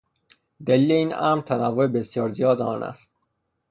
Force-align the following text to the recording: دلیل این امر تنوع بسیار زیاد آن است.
دلیل 0.67 0.91
این 0.91 1.13
امر 1.15 1.41
تنوع 1.43 1.87
بسیار 1.87 2.29
زیاد 2.29 2.61
آن 2.61 2.83
است. 2.83 3.11